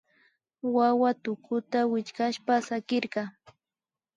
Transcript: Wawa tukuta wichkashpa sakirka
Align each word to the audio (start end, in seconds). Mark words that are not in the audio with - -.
Wawa 0.75 1.11
tukuta 1.23 1.79
wichkashpa 1.91 2.53
sakirka 2.67 3.21